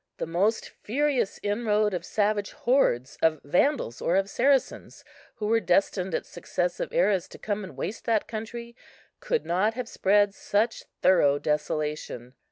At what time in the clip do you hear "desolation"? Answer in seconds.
11.37-12.33